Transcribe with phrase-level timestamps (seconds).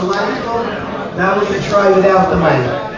[0.00, 0.66] the mic on.
[1.16, 2.89] Now going to try without the mic.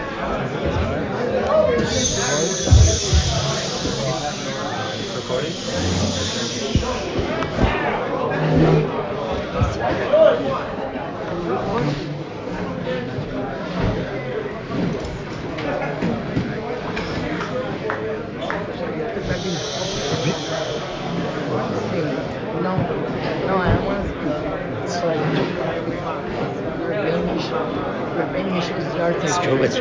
[28.13, 29.79] So let's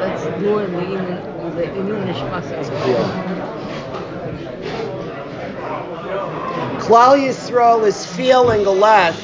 [0.00, 2.16] let's do it in the English
[6.82, 9.14] Klal Yisrael is feeling a lot.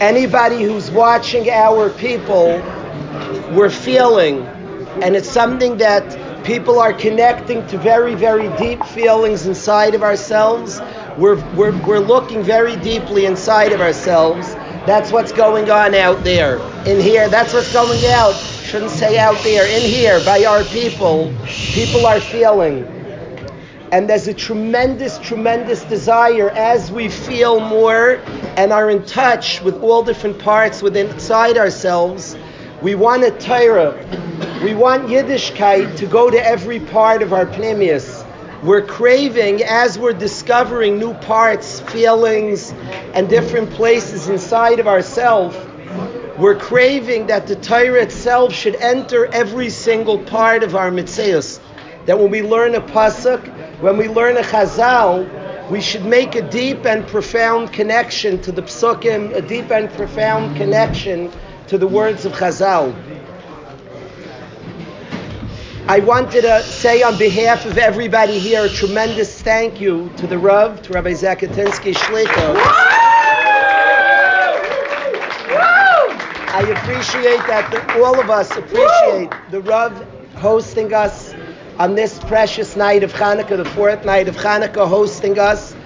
[0.00, 2.46] Anybody who's watching our people,
[3.54, 4.44] we're feeling,
[5.02, 10.80] and it's something that people are connecting to very, very deep feelings inside of ourselves
[11.18, 14.54] we're, we're, we're looking very deeply inside of ourselves.
[14.84, 16.58] That's what's going on out there.
[16.86, 18.34] In here, that's what's going out.
[18.34, 19.66] Shouldn't say out there.
[19.66, 22.84] In here, by our people, people are feeling.
[23.92, 28.20] And there's a tremendous, tremendous desire as we feel more
[28.58, 32.36] and are in touch with all different parts within inside ourselves.
[32.82, 33.94] We want a Torah.
[34.62, 38.25] We want Yiddishkeit to go to every part of our pnimius
[38.62, 42.72] we're craving as we're discovering new parts, feelings,
[43.12, 45.56] and different places inside of ourselves.
[46.38, 51.60] We're craving that the Torah itself should enter every single part of our mitzvahs.
[52.06, 53.46] That when we learn a pasuk,
[53.80, 58.62] when we learn a chazal, we should make a deep and profound connection to the
[58.62, 61.30] psukim, a deep and profound connection
[61.68, 62.94] to the words of chazal.
[65.88, 70.36] I wanted to say on behalf of everybody here a tremendous thank you to the
[70.36, 72.56] Rav, to Rabbi Zakatinsky Shlicho.
[76.48, 79.92] I appreciate that the, all of us appreciate the Rav
[80.34, 81.32] hosting us
[81.78, 85.76] on this precious night of Hanukkah, the fourth night of Hanukkah, hosting us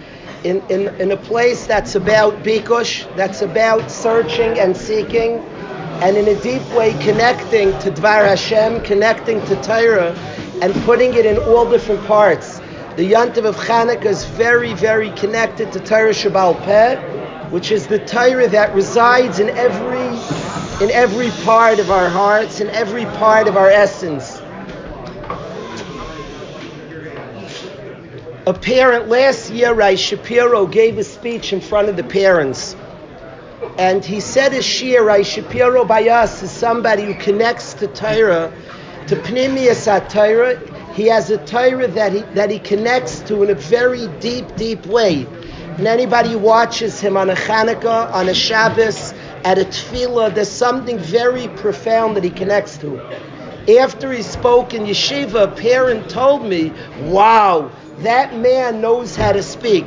[0.45, 5.45] in, in, in a place that's about Bikush, that's about searching and seeking
[6.03, 10.17] and in a deep way connecting to Dvar Hashem, connecting to Torah,
[10.63, 12.59] and putting it in all different parts.
[12.97, 16.97] The Yantiv of Chanukah is very, very connected to Torah Shebaal Peh,
[17.51, 22.71] which is the Torah that resides in every, in every part of our hearts, in
[22.71, 24.41] every part of our essence.
[28.47, 32.75] A parent last year, Rai Shapiro gave a speech in front of the parents
[33.79, 38.53] and he said a shir, Shapiro by us is somebody who connects to Torah,
[39.07, 40.59] to Pnimius Torah.
[40.95, 44.87] He has a Torah that he, that he connects to in a very deep, deep
[44.87, 45.27] way.
[45.77, 50.51] And anybody who watches him on a Chanukah, on a Shabbos, at a Tefillah, there's
[50.51, 53.01] something very profound that he connects to.
[53.79, 56.73] After he spoke in yeshiva, a parent told me,
[57.03, 59.87] wow, that man knows how to speak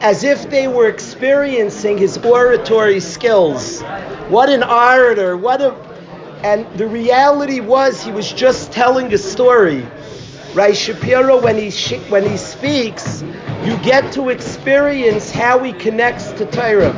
[0.00, 3.82] as if they were experiencing his oratory skills.
[4.28, 5.74] What an orator, what a
[6.44, 9.84] and the reality was he was just telling a story.
[10.54, 11.70] Right, Shapiro, when he
[12.10, 13.22] when he speaks,
[13.64, 16.94] you get to experience how he connects to Torah.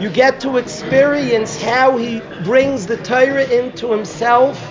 [0.00, 4.62] You get to experience how he brings the Torah into himself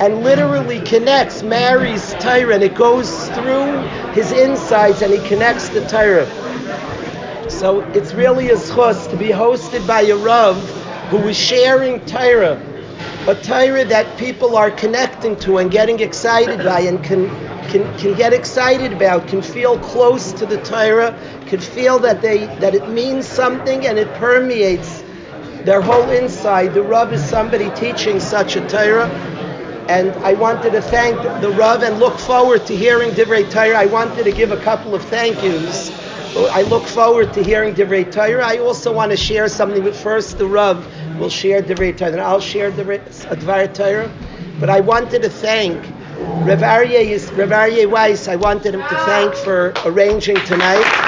[0.00, 3.80] and literally connects, marries Torah, and it goes through
[4.12, 6.26] his insides and he connects the Torah.
[7.50, 10.56] So it's really a schos to be hosted by a Rav
[11.10, 12.60] who is sharing Torah,
[13.26, 17.28] a Torah that people are connecting to and getting excited by and can,
[17.70, 22.46] can, can get excited about, can feel close to the Torah, can feel that, they,
[22.60, 25.02] that it means something and it permeates
[25.64, 26.74] their whole inside.
[26.74, 29.08] The Rav is somebody teaching such a Torah.
[29.88, 33.78] And I wanted to thank the Rav and look forward to hearing Divrei Torah.
[33.78, 35.97] I wanted to give a couple of thank yous.
[36.36, 38.44] I look forward to hearing Divrei Torah.
[38.44, 40.86] I also want to share something, but first the Rav
[41.18, 44.10] will share Divrei Torah, and I'll share Divrei Torah.
[44.60, 45.82] But I wanted to thank
[46.46, 51.07] Rav Aryeh, Rav Aryeh Weiss, I wanted him to thank for arranging tonight.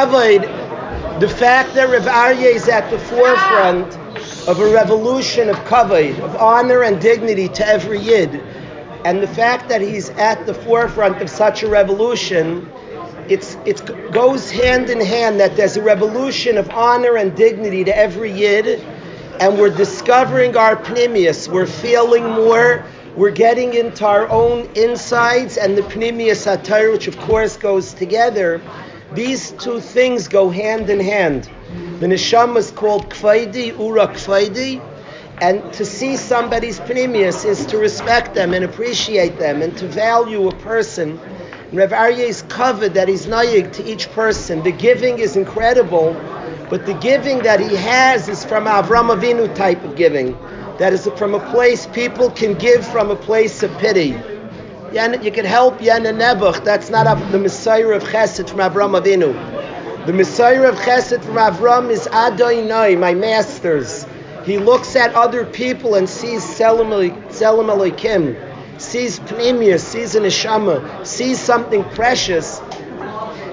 [0.00, 3.96] Kavod, the fact that Rav Aryeh is at the forefront,
[4.48, 8.34] of a revolution of kavod, of honor and dignity to every yid.
[9.04, 12.70] And the fact that he's at the forefront of such a revolution,
[13.28, 17.96] it's, it goes hand in hand that there's a revolution of honor and dignity to
[17.96, 18.80] every yid,
[19.40, 21.48] and we're discovering our pnimius.
[21.48, 22.84] We're feeling more.
[23.16, 28.62] We're getting into our own insides and the pnimius atayr, which of course goes together.
[29.12, 31.50] These two things go hand in hand.
[31.98, 34.80] The neshama is called kfaidi, ura kfaidi,
[35.40, 40.48] and to see somebody's pnimius is to respect them and appreciate them and to value
[40.48, 41.18] a person.
[41.72, 44.62] Rav Aryeh is covered that he's naig to each person.
[44.62, 46.14] The giving is incredible,
[46.68, 50.36] but the giving that he has is from Avram Avinu type of giving.
[50.78, 54.14] That is from a place people can give from a place of pity.
[54.92, 56.64] You can help Yana Nebuch.
[56.64, 60.04] That's not the Messiah of Chesed from Avram Avinu.
[60.04, 64.04] The Messiah of Chesed from Avram is Adonai, my masters.
[64.44, 71.38] He looks at other people and sees Tzelem Elokim, sees Pnimius, sees an Neshama, sees
[71.38, 72.58] something precious.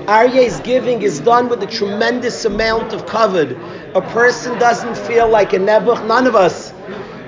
[0.07, 3.55] Aryeh's giving is done with a tremendous amount of kavod.
[3.93, 6.73] A person doesn't feel like a Nebuch, none of us.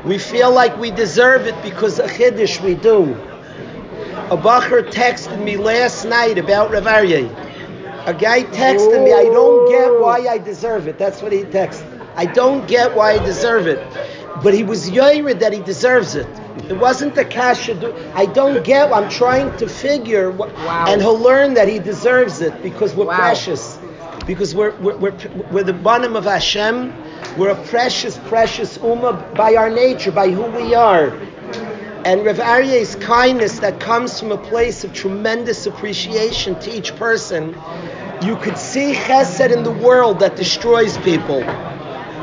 [0.03, 3.15] We feel like we deserve it because a Chiddush we do.
[4.27, 7.29] A Bacher texted me last night about Rav Aryeh.
[8.05, 10.99] A guy texted me, I don't get why I deserve it.
[10.99, 12.07] That's what he texted.
[12.15, 13.79] I don't get why I deserve it.
[14.43, 16.27] But he was yored that he deserves it.
[16.69, 17.69] It wasn't the cash.
[18.13, 18.93] I don't get.
[18.93, 20.85] I'm trying to figure, what, wow.
[20.87, 23.17] and he'll learn that he deserves it because we're wow.
[23.17, 23.79] precious,
[24.27, 25.17] because we're we're, we're,
[25.51, 26.93] we're the bottom of Hashem.
[27.37, 31.17] We're a precious, precious ummah by our nature, by who we are.
[32.05, 37.49] And Rav Aryeh's kindness that comes from a place of tremendous appreciation to each person,
[38.21, 41.41] you could see chesed in the world that destroys people.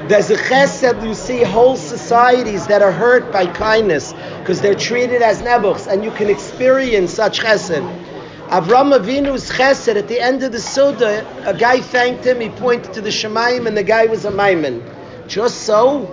[0.09, 5.21] There's a chesed, you see whole societies that are hurt by kindness because they're treated
[5.21, 7.85] as nebuchs, and you can experience such chesed.
[8.49, 12.95] Avram Avinu's chesed, at the end of the Suda, a guy thanked him, he pointed
[12.95, 14.83] to the Shemaim, and the guy was a Maimon.
[15.29, 16.07] Just so,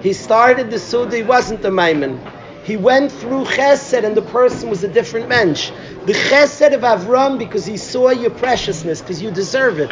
[0.00, 2.18] he started the Suda, he wasn't a Maimon.
[2.64, 5.72] He went through chesed and the person was a different mensch.
[6.06, 9.90] The chesed of Avram because he saw your preciousness, because you deserve it,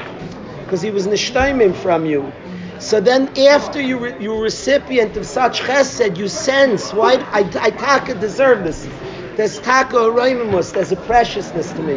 [0.65, 2.33] because he was nishtaimim from you.
[2.79, 7.71] So then after you re, you're recipient of such chesed, you sense, why I, I
[7.71, 8.89] taka deserve this.
[9.37, 11.95] There's taka roimimus, there's a preciousness to me.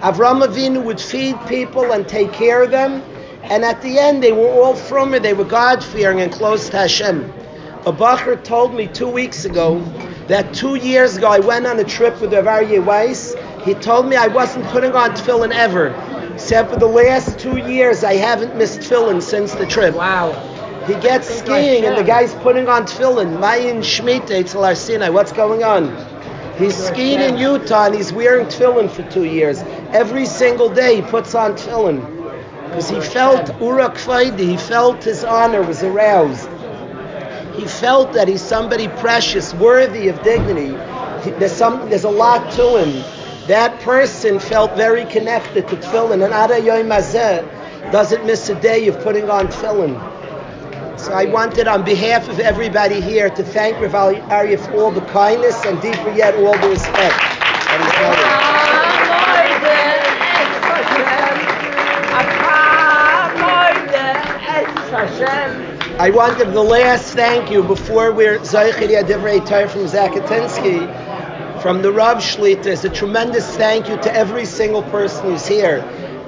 [0.00, 3.00] Avram Avinu would feed people and take care of them,
[3.44, 6.78] and at the end they were all from it, they were God-fearing and close to
[6.78, 7.32] Hashem.
[7.86, 9.80] A Bacher told me two weeks ago
[10.28, 13.34] that two years ago I went on a trip with Rav Aryeh Weiss.
[13.64, 15.88] He told me I wasn't putting on tefillin ever.
[16.34, 19.94] Except for the last two years, I haven't missed tefillin since the trip.
[19.94, 20.32] Wow.
[20.86, 23.40] He gets skiing and the guy's putting on tefillin.
[23.40, 25.08] Mayin Shmita, it's Sinai.
[25.08, 25.96] What's going on?
[26.58, 29.62] He's skiing in Utah and he's wearing tefillin for two years.
[29.92, 32.14] Every single day he puts on tefillin.
[32.68, 36.48] Because he felt Urak he felt his honor was aroused
[37.56, 40.68] he felt that he's somebody precious, worthy of dignity.
[41.38, 43.02] There's some, there's a lot to him.
[43.48, 48.88] That person felt very connected to tefillin, and Ada Yom Hazeh doesn't miss a day
[48.88, 49.94] of putting on tefillin.
[50.98, 55.02] So I wanted, on behalf of everybody here, to thank Rav Aryeh for all the
[55.02, 57.36] kindness and deeper yet all the respect
[65.98, 71.90] I wanted the last thank you before we're Zaychid Divrei Torah from Zakatinsky, from the
[71.90, 72.64] Rav Shlita.
[72.64, 75.82] There's a tremendous thank you to every single person who's here.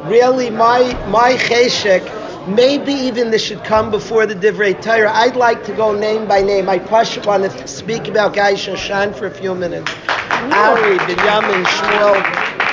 [0.06, 2.02] Really, my my cheshek,
[2.48, 5.12] maybe even this should come before the Divrei Torah.
[5.12, 6.70] I'd like to go name by name.
[6.70, 9.92] I push want to speak about Guy Shoshan for a few minutes.
[10.08, 12.67] Ari, Binyamin, Shmuel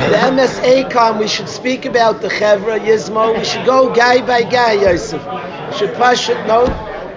[0.00, 3.36] the MS ACOM, we should speak about the Chevra, Yizmo.
[3.36, 5.22] We should go guy by guy, Yosef.
[5.70, 6.64] We should push it, no.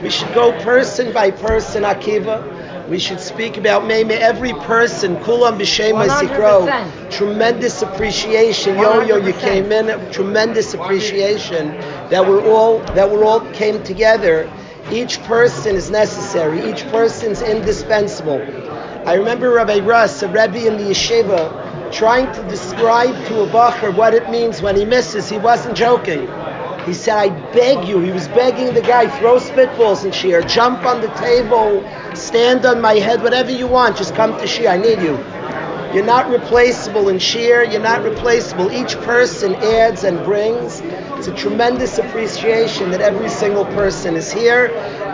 [0.02, 2.88] We should go person by person, Akiva.
[2.90, 7.12] We should speak about maybe every person, Kulam B'Shem Sikro.
[7.12, 8.78] Tremendous appreciation.
[8.78, 10.12] Yo, yo, you came in.
[10.12, 11.72] Tremendous appreciation
[12.10, 14.50] that we're all that we're all came together.
[14.92, 16.68] Each person is necessary.
[16.72, 18.42] Each person is indispensable.
[19.06, 23.96] I remember Rabbi Russ, a Rebbe in the yeshiva, trying to describe to a bacher
[23.96, 25.30] what it means when he misses.
[25.30, 26.28] He wasn't joking.
[26.86, 28.00] He said, I beg you.
[28.00, 31.84] He was begging the guy, throw spitballs in Shir, jump on the table,
[32.16, 35.18] stand on my head, whatever you want, just come to Shir, I need you.
[35.94, 37.64] You're not replaceable in sheer.
[37.64, 38.72] You're not replaceable.
[38.72, 40.82] Each person adds and brings.
[41.18, 44.68] It's a tremendous appreciation that every single person is here.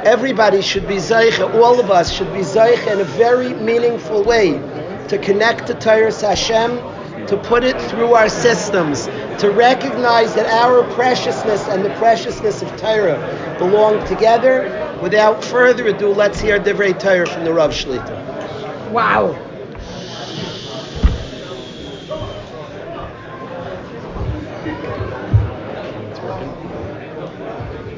[0.03, 1.61] Everybody should be zeicha.
[1.63, 4.59] All of us should be zeicha in a very meaningful way
[5.09, 9.05] to connect to Torah Hashem, to put it through our systems,
[9.39, 14.97] to recognize that our preciousness and the preciousness of Torah belong together.
[15.01, 18.91] Without further ado, let's hear Divrei Torah from the Rav Shlita.
[18.91, 19.44] Wow.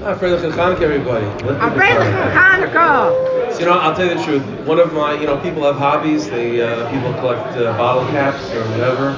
[0.08, 1.26] I'm Frederick and Hanukkah, everybody.
[1.60, 3.52] I'm Frederick Hanukkah.
[3.52, 4.42] So, you know, I'll tell you the truth.
[4.66, 6.30] One of my, you know, people have hobbies.
[6.30, 9.10] They uh, people collect uh, bottle caps or whatever,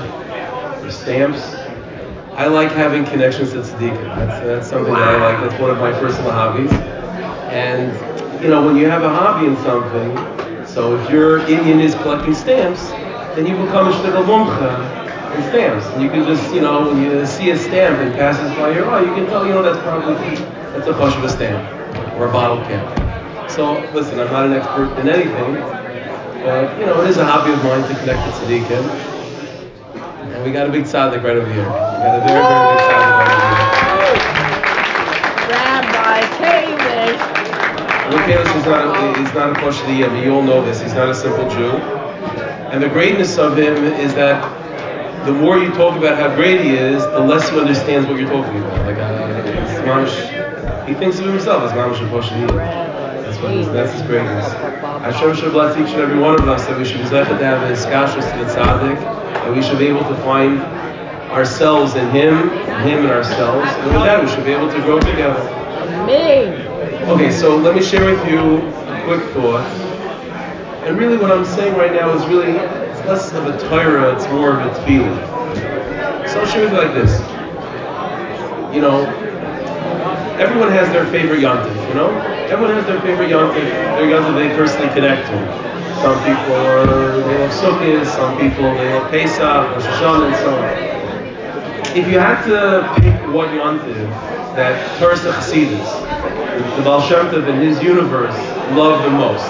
[0.84, 1.54] or stamps.
[2.34, 4.16] I like having connections to tzaddikim.
[4.16, 5.48] That's, that's something that I like.
[5.48, 6.72] That's one of my personal hobbies.
[7.54, 7.94] And
[8.42, 12.34] you know, when you have a hobby in something, so if your Indian is collecting
[12.34, 12.90] stamps,
[13.36, 14.99] then you become a shtetl mumcha
[15.36, 15.86] in stamps.
[15.88, 18.90] And you can just, you know, when you see a stamp and passes by your
[18.90, 20.36] eye, you can tell, you know, that's probably
[20.74, 21.60] that's a bunch of a stamp
[22.18, 23.50] or a bottle cap.
[23.50, 25.56] So listen, I'm not an expert in anything,
[26.44, 28.86] but you know, it is a hobby of mine to connect to tzaddikim.
[30.34, 31.66] And we got a big tzaddik right over here.
[31.66, 33.80] We got a very, very big tzaddik right over here.
[35.50, 37.22] Rabbi Kalish.
[38.10, 40.82] Rabbi Kalish is not a, he's not a but you all know this.
[40.82, 41.72] He's not a simple Jew.
[42.72, 44.59] And the greatness of him is that
[45.30, 48.30] the more you talk about how great he is, the less he understands what you're
[48.30, 48.80] talking about.
[48.88, 52.50] Like, uh, mamish, he thinks of himself as mamish and.
[52.50, 54.52] That's what his, that's his greatness.
[55.04, 57.46] Hashem should bless each and every one of us that we should be zeichet to
[57.46, 58.98] have his kashas to the tzaddik,
[59.46, 60.62] and we should be able to find
[61.30, 65.00] ourselves in him, him and ourselves, and with that we should be able to grow
[65.00, 65.48] together.
[67.08, 69.64] Okay, so let me share with you a quick thought.
[70.88, 72.58] And really, what I'm saying right now is really
[73.10, 75.18] less of a Torah, it's more of a feeling.
[76.30, 77.20] So with you like this.
[78.72, 79.02] You know,
[80.38, 82.12] everyone has their favorite yontif, you know?
[82.54, 83.66] Everyone has their favorite yontif,
[83.98, 85.38] their yontif they personally connect to.
[86.04, 90.54] Some people are, they love Sukkot, some people they love Pesach, Rosh Hashanah, and so
[90.56, 91.98] on.
[91.98, 94.08] If you had to pick one yontif
[94.54, 98.38] that Tersa Hasidus, the Baal Shem Tov in his universe,
[98.78, 99.50] love the most.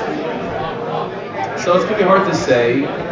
[1.61, 3.08] So it's going to be hard to say.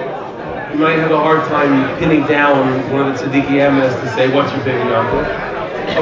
[0.71, 4.27] You might have a hard time pinning down one of the Tzaddik Yemes to say
[4.35, 5.23] what's your favorite yontif.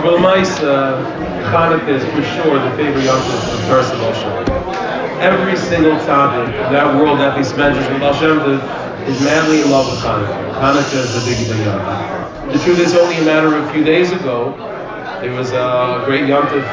[0.01, 1.05] But Lamaisa,
[1.53, 5.21] Hanukkah is for sure the favorite yontif of Shem Tov.
[5.21, 8.39] Every single tzaddik of that world that he spends with Baal Shem
[9.05, 10.57] is madly in love with Hanukkah.
[10.57, 12.51] Hanukkah is the big yontif.
[12.51, 14.51] The truth is, only a matter of a few days ago,
[15.21, 16.65] there was a great yontif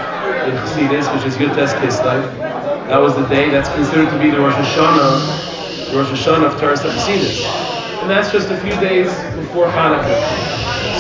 [0.49, 2.25] in Chassidus, which is Yutes Kislev.
[2.89, 6.59] That was the day that's considered to be the Rosh Hashanah, the Rosh Hashanah of
[6.59, 7.72] Teres Chassidus.
[8.03, 9.07] And that's just a few days
[9.37, 10.19] before Hanukkah.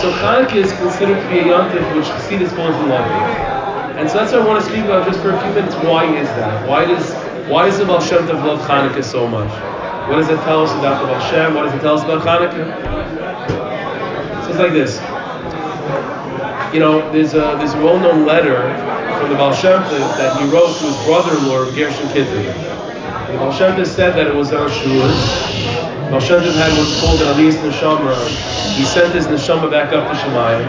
[0.00, 3.99] So Hanukkah is considered to be a yontif which Chassidus falls in love with.
[3.99, 5.75] And so that's what I want to speak about just for a few minutes.
[5.76, 6.68] Why is that?
[6.68, 7.12] Why does
[7.50, 9.50] why does the Baal Shem Tov love Hanukkah so much?
[10.09, 11.54] What does it tell us about the Baal Shem?
[11.54, 12.71] What does it tell us about Hanukkah?
[14.44, 15.00] So it's like this.
[16.73, 18.62] You know, there's a there's a well-known letter
[19.18, 22.47] from the Baal Shem Tov that he wrote to his brother-in-law, Gershon Kittel.
[23.26, 25.81] The Baal Shem Tov said that it was on Shavuos.
[26.12, 28.12] Baal Shem Tov had what's called an Aliyas Neshama.
[28.76, 30.69] He sent his Neshama back up to Shemayim,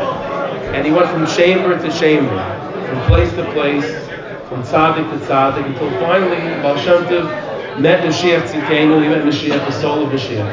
[0.74, 2.40] and he went from chamber to chamber,
[2.88, 3.84] from place to place,
[4.48, 7.28] from tzaddik to tzaddik, until finally Baal Shem Tov
[7.78, 10.48] met Mashiach Tzidkenu, he met Mashiach, the soul of Mashiach.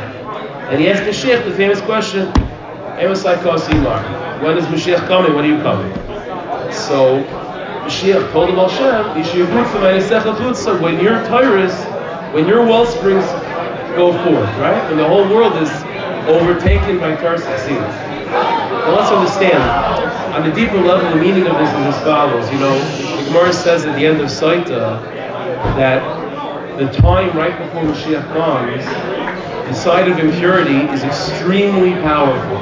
[0.73, 2.26] And he asked Mashiach the famous question,
[2.99, 4.42] Emes Laikos Ilar.
[4.42, 5.35] When is Mashiach coming?
[5.37, 5.92] When are you coming?
[6.73, 7.23] So
[7.87, 9.25] Mashiach told him Hashem,
[10.56, 11.85] so when your tyrus,
[12.35, 13.25] when your wellsprings
[13.97, 14.82] go forth, right?
[14.90, 15.70] And the whole world is
[16.28, 17.80] overtaken by succeeds.
[18.30, 19.62] Now let's understand,
[20.35, 22.50] on the deeper level, the meaning of this is as follows.
[22.52, 22.78] You know,
[23.16, 25.02] the Gemara says at the end of Saita
[25.76, 26.00] that
[26.78, 28.85] the time right before Mashiach comes,
[29.68, 32.59] the side of impurity is extremely powerful.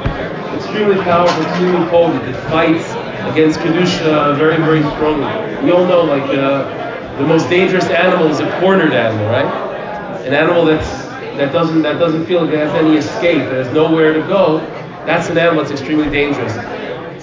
[0.55, 2.23] Extremely powerful, extremely potent.
[2.23, 2.91] It fights
[3.31, 5.63] against Kedusha very, very strongly.
[5.63, 10.25] We all know, like, uh, the most dangerous animal is a cornered animal, right?
[10.25, 11.08] An animal that's
[11.39, 14.59] that doesn't that doesn't feel like it has any escape, that has nowhere to go.
[15.05, 16.53] That's an animal that's extremely dangerous.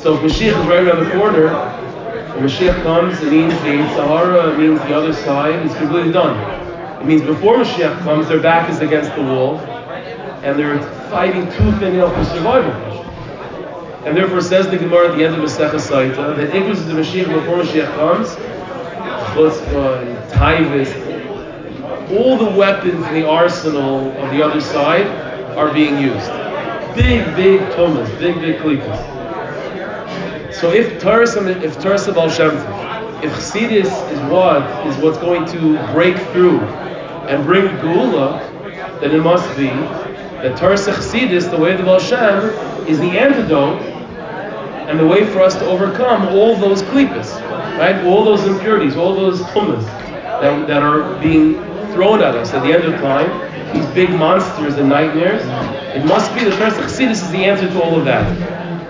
[0.01, 1.49] So if Mashiach is right around the corner,
[2.35, 6.35] when Mashiach comes, it means the Sahara, it means the other side is completely done.
[7.03, 10.81] It means before Mashiach comes, their back is against the wall, and they're
[11.11, 12.73] fighting tooth and nail for survival.
[14.07, 16.95] And therefore says the Gemara at the end of Masechah Saita that Ikus is the
[16.95, 18.29] Mashiach before Mashiach comes,
[19.35, 21.06] Chutzpah and Taivus,
[22.11, 25.07] all the weapons in the arsenal of the other side
[25.57, 26.31] are being used.
[26.95, 29.15] Big, big tumas, big, big klipas.
[30.55, 31.27] So if Torah,
[31.63, 32.57] if Torah Baal Shem
[33.23, 38.41] if Chassidus is what is what's going to break through and bring Geula,
[39.01, 42.51] then it must be that Torah Chassidus, the way of Shem,
[42.87, 47.41] is the antidote and the way for us to overcome all those klipas,
[47.79, 48.05] right?
[48.05, 49.85] All those impurities, all those tumas
[50.41, 51.55] that, that are being
[51.97, 53.27] thrown at us at the end of time,
[53.75, 55.43] these big monsters and nightmares.
[55.97, 58.27] It must be the Torah Chassidus is the answer to all of that.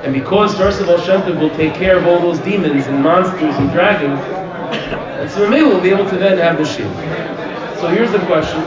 [0.04, 3.54] And because Torah Baal Shem Tov will take care of all those demons and monsters
[3.56, 4.18] and dragons,
[5.22, 6.92] and so maybe we'll be able to then have the shield.
[7.78, 8.60] So here's the question.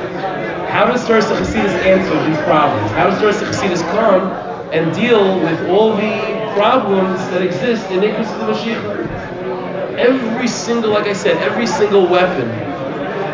[0.72, 2.92] How does Torah Chassidus answer these problems?
[2.92, 4.32] How does Torah Chassidus come
[4.72, 6.16] and deal with all the
[6.56, 9.98] problems that exist in Ikus the Mashiach?
[9.98, 12.69] Every single, like I said, every single weapon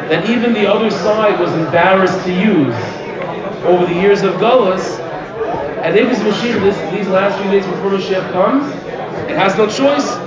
[0.09, 2.75] that even the other side was embarrassed to use
[3.65, 5.00] over the years of Gullus,
[5.85, 8.65] at Ikus Mashiach, this, these last few days before Mashiach comes,
[9.29, 10.17] it has no choice.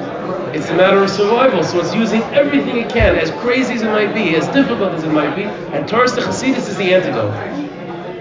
[0.54, 1.62] It's a matter of survival.
[1.62, 5.04] So it's using everything it can, as crazy as it might be, as difficult as
[5.04, 7.32] it might be, and Torah Chassidus is the antidote.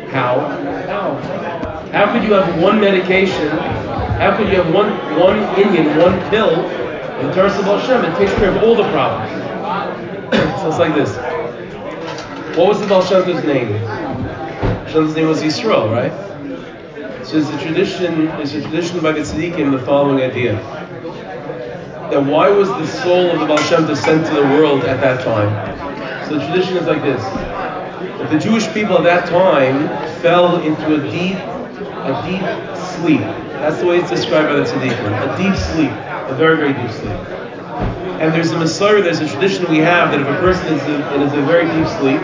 [0.10, 0.40] How?
[0.88, 1.16] How?
[1.92, 3.50] How could you have one medication?
[3.50, 6.66] How could you have one one Indian, one pill
[7.20, 8.04] in Torah Baal Shem?
[8.04, 9.32] It takes care of all the problems.
[10.62, 11.37] so it's like this.
[12.58, 13.68] What was the Baal Shem name?
[14.90, 16.12] Shem's name was Yisrael, right?
[17.24, 18.30] So it's a tradition.
[18.40, 20.54] It's a tradition by the tzaddikim the following idea
[22.10, 25.24] that why was the soul of the Baal Shem sent to the world at that
[25.24, 26.28] time?
[26.28, 29.88] So the tradition is like this: that the Jewish people at that time
[30.22, 32.42] fell into a deep, a deep
[32.96, 33.22] sleep.
[33.62, 35.14] That's the way it's described by the tzaddikim.
[35.14, 37.38] A deep sleep, a very, very deep sleep.
[38.18, 41.22] And there's a Messiah, there's a tradition we have that if a person is in,
[41.22, 42.20] is a very deep sleep,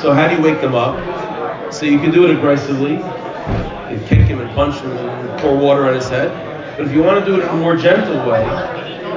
[0.00, 1.72] so how do you wake them up?
[1.72, 2.92] So you can do it aggressively.
[2.92, 6.30] You kick him and punch him and pour water on his head.
[6.76, 8.44] But if you want to do it in a more gentle way,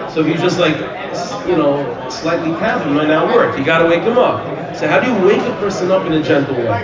[0.09, 0.75] so if you just like,
[1.47, 3.57] you know, slightly tap him, might not work.
[3.57, 4.75] You got to wake him up.
[4.75, 6.83] So how do you wake a person up in a gentle way?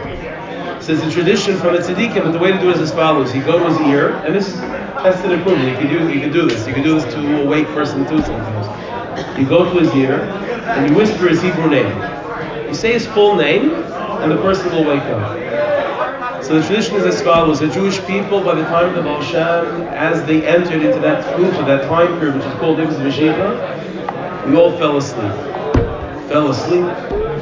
[0.79, 2.93] So it's a tradition from the tzaddikim, but the way to do it is as
[2.93, 4.59] follows: you go to his ear, and this is
[5.01, 5.67] tested and proven.
[5.67, 6.67] You can do you can do this.
[6.67, 9.39] You can do this to a awake person too sometimes.
[9.39, 12.16] You go to his ear and you whisper his Hebrew name.
[12.67, 16.43] You say his full name, and the person will wake up.
[16.43, 19.21] So the tradition is as follows: the Jewish people, by the time of the Baal
[19.23, 24.47] Shem, as they entered into that tkufa, that time period, which is called Ibs Mashiach,
[24.47, 25.31] we all fell asleep.
[26.29, 26.85] Fell asleep.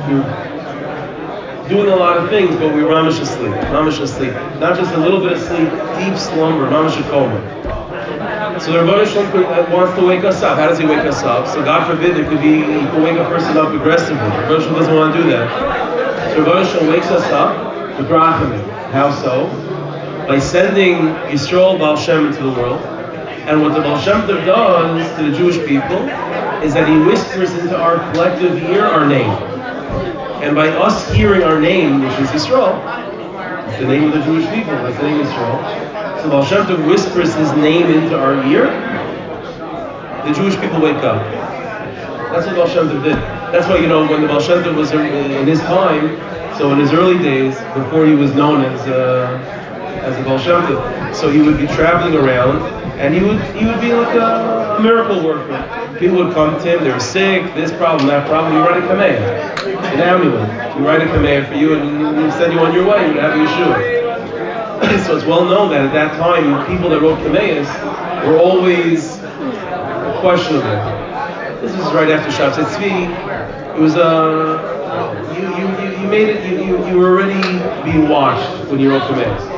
[0.07, 3.51] We were doing a lot of things, but we were mamish asleep.
[3.73, 4.33] Mamish asleep.
[4.59, 7.84] Not just a little bit of sleep, deep slumber, mamish coma.
[8.65, 10.57] So the Rebbe Shem uh, wants to wake us up.
[10.57, 11.45] How does he wake us up?
[11.45, 14.17] So God forbid there could be he could wake a person up aggressively.
[14.17, 16.33] The Rebbe Shem doesn't want to do that.
[16.33, 17.53] So Rebbe Shem wakes us up
[17.95, 18.67] with Rachamim.
[18.89, 19.45] How so?
[20.27, 22.81] By sending Yisrael Baal Shem into the world.
[23.45, 25.99] And what the Baal Shem does to the Jewish people
[26.65, 29.29] is that he whispers into our collective ear our name.
[30.41, 32.73] And by us hearing our name, which is Yisrael,
[33.69, 35.84] it's the name of the Jewish people, that's the name Yisrael.
[36.25, 38.65] So Baal Shem Tov whispers his name into our ear,
[40.25, 41.21] the Jewish people wake up.
[42.31, 43.13] That's what Baal Shem Tov did.
[43.53, 46.17] That's why, you know, when the Baal Shem Tov was in his time,
[46.57, 49.37] so in his early days, before he was known as uh,
[50.01, 52.57] as a Baal Shem Tov, so he would be traveling around,
[52.97, 55.53] and he would he would be like a, a miracle worker.
[55.99, 58.55] People would come to him, they were sick, this problem, that problem.
[58.55, 59.23] You write a command,
[59.93, 60.75] an amulet.
[60.75, 63.09] You write a command for you, and he send you on your way.
[63.09, 64.04] You would have Yeshua.
[65.05, 67.67] So it's well known that at that time, people that wrote Kameas
[68.25, 69.17] were always
[70.19, 70.67] questionable.
[71.61, 73.75] This is right after Shabbetai Tzvi.
[73.75, 76.49] It was a uh, you, you, you, made it.
[76.49, 77.41] You, you, you were already
[77.89, 79.55] being watched when you wrote Kameas.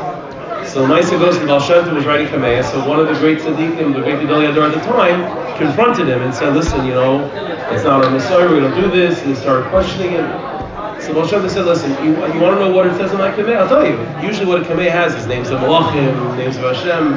[0.68, 2.64] So Maisa goes to Shem was writing Kameya.
[2.64, 6.34] So one of the great tzaddikim, the great Gedolei at the time, confronted him and
[6.34, 7.26] said, "Listen, you know,
[7.72, 8.52] it's not our Messiah.
[8.52, 10.67] We don't do this." And he started questioning him.
[11.08, 13.32] So Shem Tov said, "Listen, you, you want to know what it says in my
[13.32, 13.60] Kameya?
[13.60, 13.98] I'll tell you.
[14.28, 17.14] Usually, what a Kameya has is names of Malachim, names of Hashem,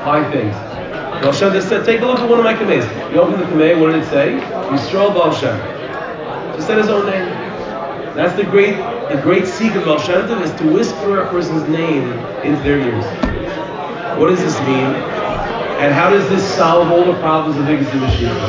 [0.00, 0.56] high things."
[1.36, 3.78] Shem Tov said, "Take a look at one of my Kameyas." You open the Kameya.
[3.78, 4.40] What did it say?
[4.72, 5.58] Yisrael Baal Shem.
[6.56, 7.28] Just said his own name.
[8.16, 8.76] That's the great,
[9.12, 12.10] the great secret of Tov is to whisper a person's name
[12.42, 13.04] into their ears.
[14.18, 14.94] What does this mean?
[15.84, 18.40] And how does this solve all the problems of Igaz Mashiach?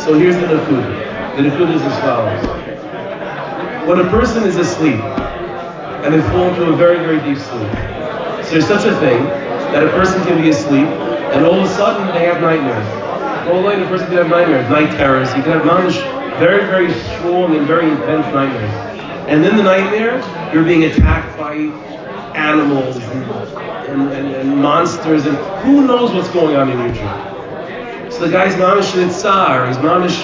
[0.00, 1.36] So here's the Nakud.
[1.36, 2.63] The Nakud is as follows.
[3.86, 5.00] When a person is asleep
[6.04, 7.72] and they fall into a very, very deep sleep,
[8.44, 9.24] so there's such a thing
[9.72, 10.88] that a person can be asleep
[11.34, 13.48] and all of a sudden they have nightmares.
[13.48, 15.32] All night a person can have nightmares, night terrors.
[15.32, 15.64] He can have
[16.38, 18.70] very, very strong and very intense nightmares.
[19.28, 20.16] And in the nightmare,
[20.52, 21.56] you're being attacked by by
[22.34, 23.24] animals and,
[23.88, 28.10] and, and, and monsters, and who knows what's going on in your dream.
[28.10, 30.18] So the guy's mamish in tsar, he's mamish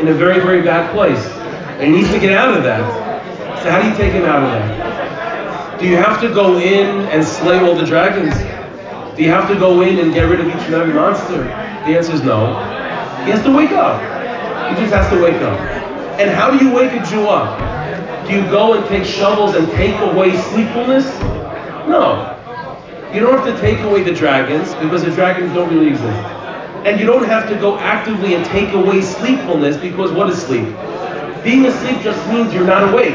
[0.00, 1.35] in a very, very bad place.
[1.80, 3.62] He needs to get out of that.
[3.62, 5.78] So how do you take him out of that?
[5.78, 8.34] Do you have to go in and slay all the dragons?
[9.16, 11.44] Do you have to go in and get rid of each and every monster?
[11.44, 12.46] The answer is no.
[13.24, 14.00] He has to wake up.
[14.70, 15.60] He just has to wake up.
[16.18, 17.58] And how do you wake a Jew up?
[18.26, 21.06] Do you go and take shovels and take away sleepfulness?
[21.88, 22.32] No.
[23.12, 26.26] You don't have to take away the dragons because the dragons don't really exist.
[26.86, 30.74] And you don't have to go actively and take away sleepfulness because what is sleep?
[31.46, 33.14] Being asleep just means you're not awake.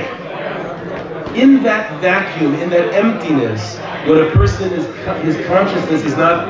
[1.36, 4.86] In that vacuum, in that emptiness, when a person is
[5.22, 6.48] his consciousness is not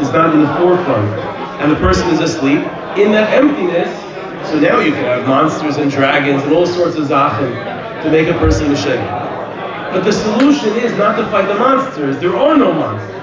[0.00, 1.06] is not in the forefront,
[1.60, 2.60] and the person is asleep,
[2.96, 3.92] in that emptiness,
[4.48, 7.52] so now you can have monsters and dragons and all sorts of zachin
[8.02, 9.04] to make a person mishayim.
[9.92, 12.18] But the solution is not to fight the monsters.
[12.20, 13.20] There are no monsters.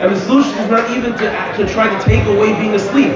[0.00, 3.12] And the solution is not even to, to try to take away being asleep.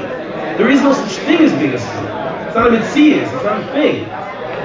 [0.61, 2.26] There is no such thing as being asleep.
[2.57, 3.37] It's not a mitzvah.
[3.37, 4.09] It's not a thing.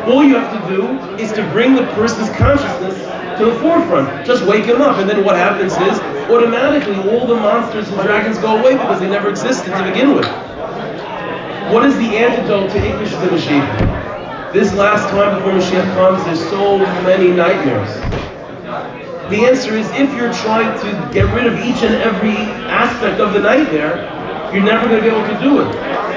[0.07, 0.87] All you have to do
[1.21, 2.95] is to bring the person's consciousness
[3.37, 4.25] to the forefront.
[4.25, 4.97] Just wake him up.
[4.99, 5.99] And then what happens is,
[6.31, 10.25] automatically, all the monsters and dragons go away because they never existed to begin with.
[11.73, 14.53] What is the antidote to Iknish the Mashiach?
[14.53, 17.93] This last time before Mashiach comes, there's so many nightmares.
[19.29, 22.37] The answer is if you're trying to get rid of each and every
[22.71, 24.20] aspect of the nightmare,
[24.53, 25.73] you're never going to be able to do it.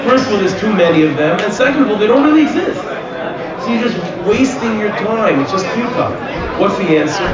[0.09, 2.43] First of all, there's too many of them, and second of all, they don't really
[2.43, 2.81] exist.
[3.63, 5.41] So you're just wasting your time.
[5.41, 6.13] It's just futile.
[6.61, 7.25] What's the answer?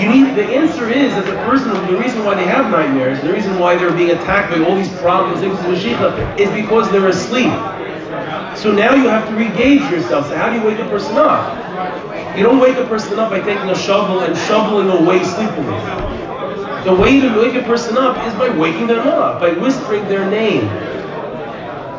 [0.00, 3.32] You need the answer is that the person, the reason why they have nightmares, the
[3.32, 7.52] reason why they're being attacked by all these problems is because they're asleep.
[8.56, 10.28] So now you have to regauge yourself.
[10.28, 12.36] So how do you wake a person up?
[12.36, 16.31] You don't wake a person up by taking a shovel and shoveling away sleepiness.
[16.84, 20.28] The way to wake a person up is by waking them up, by whispering their
[20.28, 20.66] name,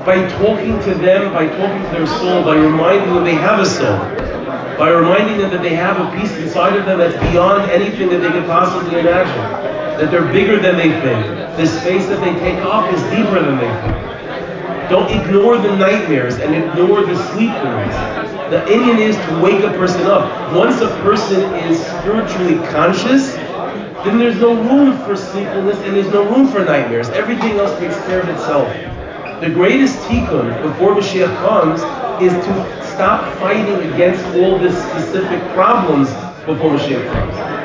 [0.06, 3.66] by talking to them, by talking to their soul, by reminding them they have a
[3.66, 3.98] soul,
[4.78, 8.18] by reminding them that they have a piece inside of them that's beyond anything that
[8.18, 9.42] they could possibly imagine,
[9.98, 11.26] that they're bigger than they think.
[11.56, 14.90] The space that they take up is deeper than they think.
[14.90, 17.96] Don't ignore the nightmares and ignore the sleepiness.
[18.52, 20.54] The Indian is to wake a person up.
[20.54, 23.34] Once a person is spiritually conscious,
[24.06, 27.10] then there's no room for sleepiness and there's no room for nightmares.
[27.10, 28.68] Everything else takes care of itself.
[29.40, 31.82] The greatest tikkun before Mashiach comes
[32.22, 36.10] is to stop fighting against all the specific problems
[36.46, 37.64] before Mashiach comes.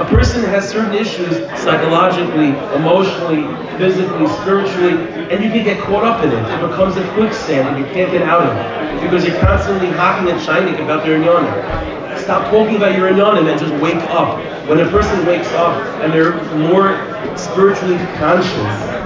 [0.00, 3.42] A person has certain issues psychologically, emotionally,
[3.78, 4.94] physically, spiritually,
[5.30, 6.38] and you can get caught up in it.
[6.38, 10.30] It becomes a quicksand and you can't get out of it because you're constantly hacking
[10.32, 12.01] and shining about their inyanim.
[12.22, 14.38] Stop talking about your inyanim and just wake up.
[14.68, 16.34] When a person wakes up and they're
[16.68, 16.94] more
[17.36, 19.02] spiritually conscious,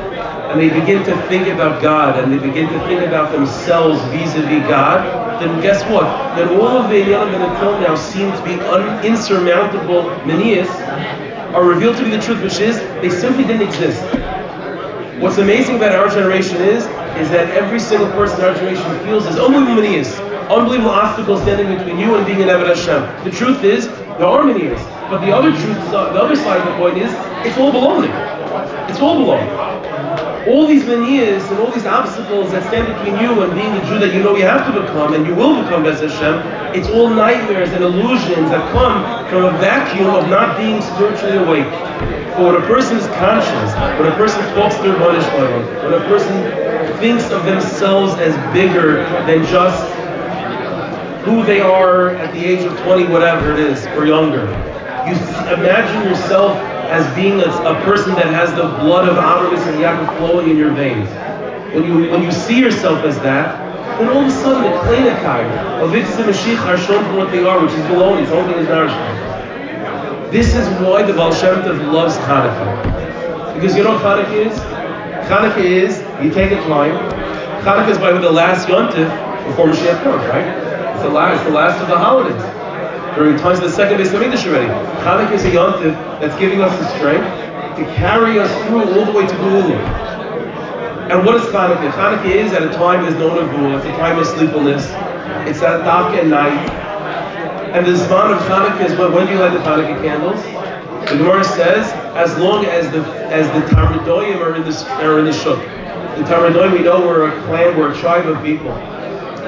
[0.51, 4.69] and they begin to think about God and they begin to think about themselves vis-a-vis
[4.69, 6.05] God, then guess what?
[6.37, 10.69] Then all of the Inyanim that until now seem to be un- insurmountable manias
[11.55, 14.03] are revealed to be the truth, which is they simply didn't exist.
[15.21, 16.85] What's amazing about our generation is,
[17.17, 20.13] is that every single person in our generation feels this unbelievable manias,
[20.51, 23.25] unbelievable obstacles standing between you and being an Eved Hashem.
[23.25, 24.83] The truth is, there are manias.
[25.11, 27.13] But the other truth, the other side of the coin is,
[27.47, 28.11] it's all baloney.
[28.91, 29.77] It's all baloney
[30.47, 33.99] all these manias and all these obstacles that stand between you and being the Jew
[33.99, 36.39] that you know you have to become and you will become as Hashem,
[36.75, 41.67] it's all nightmares and illusions that come from a vacuum of not being spiritually awake.
[42.39, 46.37] But when a person is conscious, when a person talks to their when a person
[46.99, 49.83] thinks of themselves as bigger than just
[51.27, 54.47] who they are at the age of 20, whatever it is, or younger,
[55.07, 55.15] you
[55.53, 60.19] imagine yourself as being a, a, person that has the blood of Abraham and Yaakov
[60.19, 61.09] flowing in your veins.
[61.75, 63.59] When you when you see yourself as that,
[63.99, 67.45] then all of a sudden the klinikai of Itzim Mashiach are shown for what they
[67.45, 68.23] are, which is baloney.
[68.23, 70.33] It's only is nourishment.
[70.33, 73.55] This is why the Baal Shem Tov loves Hanukkah.
[73.55, 74.59] Because you know what Hanukkah is?
[75.29, 76.95] Hanukkah is, you take a time,
[77.63, 79.11] Hanukkah is by the last yontif
[79.47, 80.66] before Mashiach comes, right?
[81.07, 82.43] The last, the last of the holidays
[83.15, 84.67] during times of the second of English already.
[85.07, 87.31] Chanukah is a yontif that's giving us the strength
[87.79, 89.79] to carry us through all the way to Geula.
[91.09, 91.93] And what is Chanukah?
[91.93, 93.77] Chanukah is at a time known of Geula.
[93.77, 94.83] It's a time of sleepfulness.
[95.49, 96.69] It's at dark at night.
[97.71, 100.43] And the Zman of Chanukah is when, when do you light the Chanukah candles?
[101.09, 105.33] The Gemara says, as long as the as the are in the are in the
[105.33, 105.61] shuk.
[106.19, 108.96] The Talmudoyim we know we're a clan, we're a tribe of people.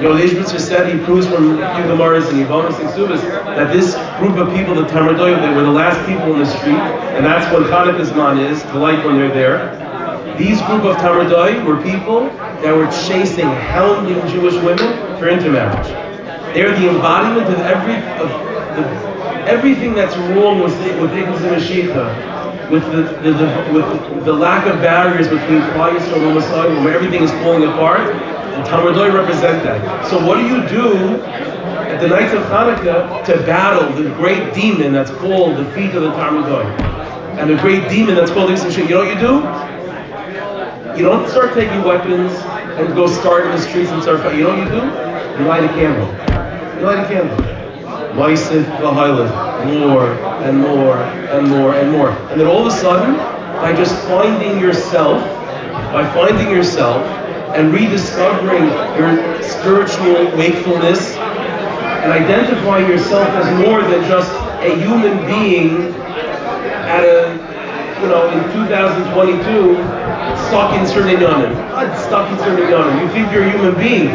[0.07, 4.53] Ishbitzer said he proves from few Gemaras and Yivamas and Subas that this group of
[4.55, 6.79] people, the Tamardoy, they were the last people in the street,
[7.15, 9.75] and that's when Hanukkah's man is, the light when they're there.
[10.37, 12.29] These group of Tamardoy were people
[12.63, 15.87] that were chasing, hounding Jewish women for intermarriage.
[16.53, 18.29] They're the embodiment of every of
[18.75, 19.09] the
[19.49, 24.79] everything that's wrong with with Ignis and with the, the, the, with the lack of
[24.79, 28.13] barriers between Klal and Messiah, where everything is falling apart,
[28.63, 30.07] the Talmud represent that.
[30.09, 34.91] So what do you do at the nights of Hanukkah to battle the great demon
[34.93, 36.45] that's called the feet of the Talmud
[37.39, 40.99] And the great demon that's called Ignis You know what you do?
[40.99, 42.33] You don't start taking weapons
[42.77, 44.39] and go start in the streets and start fighting.
[44.39, 45.41] You know what you do?
[45.41, 46.07] You light a candle.
[46.79, 47.37] You light a candle.
[48.15, 50.11] Maisiv V'Hailah, more
[50.43, 52.09] and more and more and more.
[52.09, 53.15] And then all of a sudden,
[53.61, 55.21] by just finding yourself,
[55.93, 57.18] by finding yourself
[57.55, 58.65] and rediscovering
[58.97, 64.31] your spiritual wakefulness and identifying yourself as more than just
[64.61, 65.93] a human being
[66.87, 67.31] at a,
[68.01, 69.75] you know, in 2022,
[70.47, 72.69] stuck in certain Not stuck in certain
[73.01, 74.07] You think you're a human being.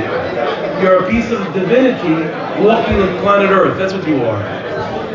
[0.83, 2.15] You're a piece of divinity
[2.65, 3.77] walking on planet Earth.
[3.79, 4.64] That's what you are.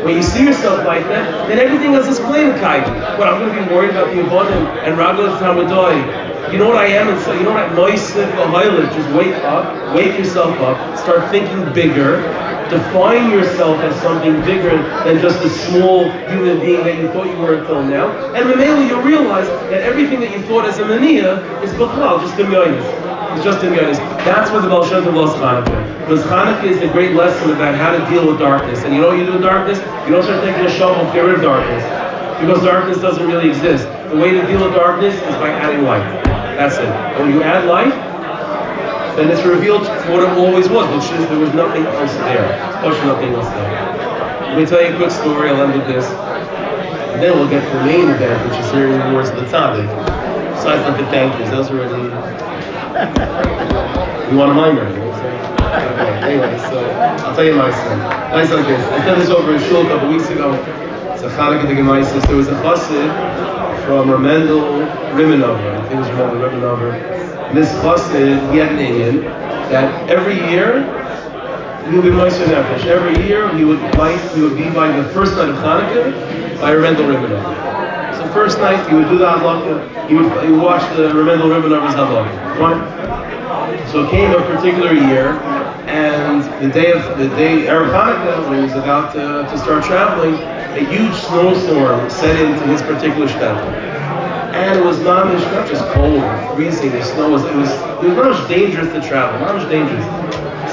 [0.04, 2.86] When you see yourself like that, then everything else is plain kite.
[3.18, 6.52] But I'm going to be worried about the abundant and Ragos Tamadai.
[6.52, 8.92] You know what I am And so You know what Noisif Ahailit?
[8.94, 12.22] Just wake up, wake yourself up, start thinking bigger,
[12.70, 17.36] define yourself as something bigger than just a small human being that you thought you
[17.36, 18.08] were until now.
[18.34, 22.38] And Mamela, you'll realize that everything that you thought as a mania is Bachlal, just
[22.40, 23.09] a millionist.
[23.34, 23.96] It's just in Yonis.
[24.26, 26.00] That's what the Baal Shem lost Hanukkah.
[26.00, 28.82] Because Hanukkah is the great lesson about how to deal with darkness.
[28.82, 29.78] And you know what you do with darkness?
[30.04, 31.84] You don't start taking a shovel to get rid of darkness.
[32.42, 33.86] Because darkness doesn't really exist.
[34.10, 36.02] The way to deal with darkness is by adding light.
[36.58, 36.90] That's it.
[36.90, 37.94] And when you add light,
[39.16, 42.42] then it's revealed what it always was, which is there was nothing else there.
[42.82, 44.50] Push nothing else there.
[44.50, 45.50] Let me tell you a quick story.
[45.50, 46.04] I'll end with this.
[47.14, 49.46] And then we'll get to the main event, which is hearing the words of the
[49.46, 49.86] tzaddik.
[50.56, 52.10] Besides the thank yous, those are already
[52.90, 54.82] you want a mimer?
[54.82, 56.90] Okay, anyway, so
[57.24, 57.96] I'll tell you my story.
[58.34, 58.84] Nice like this.
[58.90, 60.54] I told this over in shul a couple weeks ago.
[61.14, 62.26] It's a Chanukah the Gemaisis.
[62.26, 65.76] There was a chassid from Remendel Rimenover.
[65.76, 67.54] I think it was Remendel Rimenover.
[67.54, 68.58] This chassid, he
[69.70, 70.82] that every year
[71.88, 72.86] he would be Meister Nefesh.
[72.86, 76.72] Every year he would light, he would be by the first night of Hanukkah by
[76.72, 77.06] Remendel
[78.32, 83.90] First night he would do the halakha, he would, he watch the Remendel Rimenover's halakha.
[83.90, 85.32] So it came a particular year,
[85.86, 89.84] and the day of the day Erev Hanukkah, when he was about to, to start
[89.84, 93.66] traveling, a huge snowstorm set into his particular shtetl.
[94.54, 96.22] And it was not, not just cold,
[96.54, 99.68] freezing, the snow was, it was, it was not much dangerous to travel, not much
[99.68, 100.04] dangerous.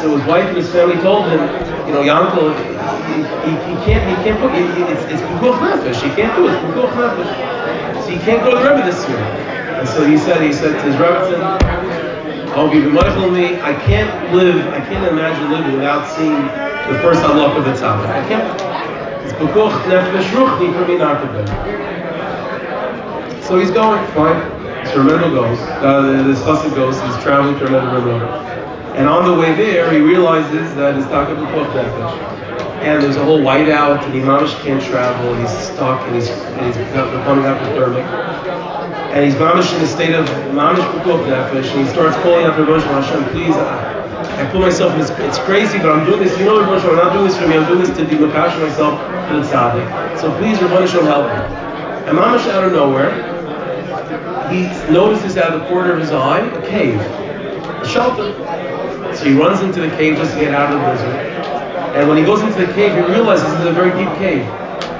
[0.01, 1.39] So his wife and his family told him,
[1.87, 6.09] you know, Yankel, he, he, he, can't, he can't put, it's, it's Pekuach Nefesh, he
[6.15, 8.03] can't do it, it's Nefesh.
[8.03, 9.17] So he can't go to the Rebbe this year.
[9.17, 11.57] And so he said, he said to his Rebbe,
[12.53, 16.41] I'll be of me, I can't live, I can't imagine living without seeing
[16.93, 18.07] the first halach of the tzaddik.
[18.07, 18.45] I can't.
[19.25, 21.45] It's Pekuach Nefesh Ruchni for me not to be.
[23.43, 24.41] So he's going, fine.
[24.87, 28.56] So Remendel goes, uh, this chassid goes, he's traveling to Remendel River.
[28.97, 32.17] And on the way there, he realizes that his taka b'koch nefesh.
[32.81, 36.77] And there's a whole whiteout, and Imamish can't travel, he's stuck, and he's, and he's
[36.77, 38.01] becoming hypothermic.
[39.13, 42.57] And he's mamish in a state of mamish b'koch nefesh, and he starts calling out
[42.57, 46.23] to Rosh Hashem, please, I, I put myself in this, it's crazy, but I'm doing
[46.23, 48.59] this, you know, Rosh I'm not doing this for me, I'm doing this to demakash
[48.59, 50.19] myself for the tzaddik.
[50.19, 51.37] So please, Rabban Hashem, help me.
[52.09, 53.13] And mamish out of nowhere,
[54.49, 58.33] he notices out of the corner of his eye a cave, a shelter.
[59.17, 61.15] So he runs into the cave just to get out of the blizzard.
[61.97, 64.45] And when he goes into the cave, he realizes it's a very deep cave.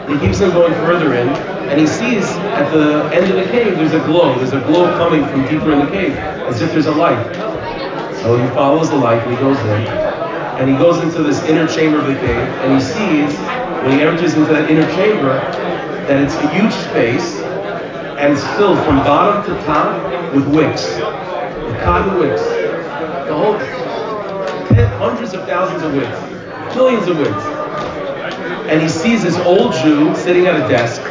[0.10, 1.28] He keeps on going further in,
[1.70, 2.26] and he sees
[2.58, 4.34] at the end of the cave there's a glow.
[4.36, 6.14] There's a glow coming from deeper in the cave,
[6.50, 7.36] as if there's a light.
[8.24, 9.88] So he follows the light and he goes in.
[10.58, 13.38] And he goes into this inner chamber of the cave, and he sees,
[13.84, 15.40] when he enters into that inner chamber,
[16.08, 17.40] that it's a huge space,
[18.18, 20.98] and it's filled from bottom to top with wicks,
[21.84, 22.42] cotton wicks.
[22.42, 23.77] The whole
[24.86, 27.44] hundreds of thousands of wicks, millions of wicks.
[28.70, 31.02] And he sees this old Jew sitting at a desk.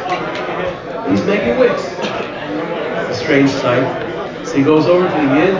[1.09, 1.83] He's making wicks.
[1.83, 4.45] It's a strange sight.
[4.45, 5.55] So he goes over to the Yid,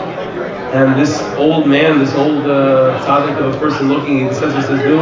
[0.74, 4.62] and this old man, this old uh, tzaddik of a person looking, he says, he
[4.62, 4.98] says, who,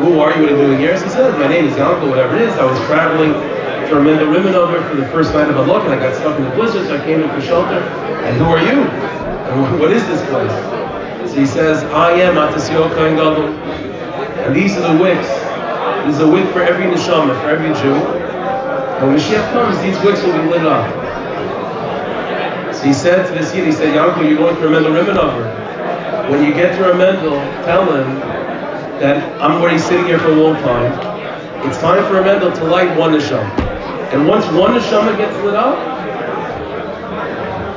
[0.00, 0.42] who are you?
[0.42, 0.96] What are you doing here?
[0.96, 2.54] So he says, my name is Yanko, whatever it is.
[2.54, 3.32] I was traveling
[3.88, 6.36] from the women over for the first night of a look, and I got stuck
[6.38, 7.78] in the blizzard, so I came in for shelter.
[7.78, 8.82] And who are you?
[8.82, 10.85] And what is this place?
[11.28, 13.48] So he says, I am Atasio Gadol.
[14.46, 15.28] And these are the wicks.
[16.06, 17.94] There's a wick for every neshama, for every Jew.
[19.02, 20.86] When Mashiach comes, these wicks will be lit up.
[22.74, 26.30] So he said to this Yid, he said, Yanko, you're going to Remendel Rimenover.
[26.30, 28.20] When you get to Remendel, tell him
[29.00, 30.92] that I'm already sitting here for a long time.
[31.66, 33.50] It's time for Remendel to light one neshama.
[34.12, 35.76] And once one neshama gets lit up,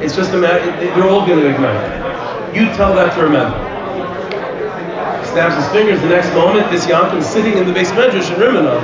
[0.02, 2.19] it's just a matter, they're all going to ignite.
[2.54, 3.70] You tell that to Reb Mendel
[5.30, 6.02] snaps his fingers.
[6.02, 8.82] The next moment, this Yankel sitting in the base medrash in Rimonov,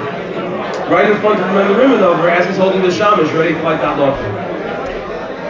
[0.89, 3.61] right in front of him in the Rimonov, as he's holding the shamash, ready to
[3.61, 4.13] fight that law.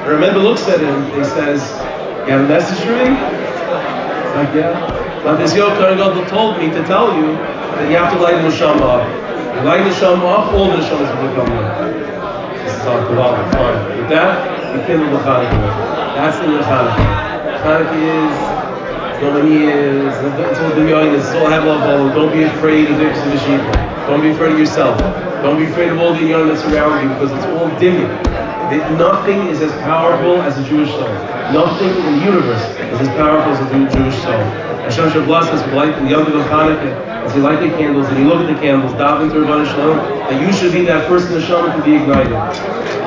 [0.08, 1.60] Remember looks at him, he says,
[2.26, 3.12] You have a message for me?
[4.36, 5.22] Like, yeah.
[5.24, 5.98] But this Yo Kohen
[6.28, 9.56] told me to tell you that you have to light the shama up.
[9.56, 12.64] You light the shama up, all the shamas will become one.
[12.64, 14.00] This is our Kabbalah, fine.
[14.00, 16.16] With that, we kindle the Chanukah.
[16.16, 17.35] That's the Chanukah.
[17.66, 18.38] Chanukah is
[19.20, 24.06] Dominions, it's all Dimyonis, it's all Havla Don't be afraid of the Mashiach.
[24.06, 25.00] Don't be afraid of yourself.
[25.42, 28.12] Don't be afraid of all the young that's around you because it's all Dimyon.
[29.00, 31.10] Nothing is as powerful as a Jewish soul.
[31.58, 32.62] Nothing in the universe
[32.94, 34.44] is as powerful as a Jewish soul.
[34.86, 37.26] Hashem should bless us with light the young of Hanukkah.
[37.26, 39.98] As you light the candles and you look at the candles, daven to Rabban Shalom,
[40.30, 42.34] that you should be that first neshama to be ignited.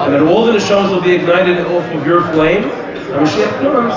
[0.02, 2.87] And that all the neshamas will be ignited off of your flame.
[3.08, 3.94] Mashiach comes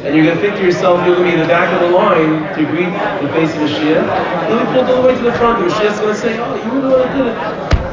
[0.00, 1.84] and you're going to think to yourself, you're going to be in the back of
[1.84, 2.88] the line to greet
[3.20, 4.00] the face of Mashiach.
[4.48, 6.56] You'll be pulled all the way to the front, and Mashiach's going to say, oh,
[6.56, 7.36] you were the one that did it.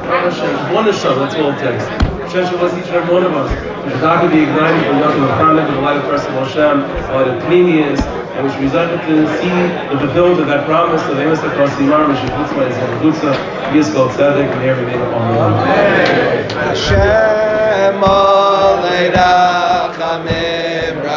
[0.08, 1.84] Hashem, one Hashem, that's all it takes.
[2.32, 3.51] Hashem bless each and every one of us.
[3.91, 7.12] The dark will be ignited from Yaakov Hanukkah, the light of person of Hashem, the
[7.12, 9.51] light of Pnimius, and we should be to see
[9.91, 13.32] the fulfillment of that promise of Amos across the Imam, Mishim Chutzma, Yisrael Chutza,
[13.75, 15.51] Yisrael Tzedek, and every name of Allah.
[16.71, 18.46] Hashem
[18.84, 21.08] וי דער חמם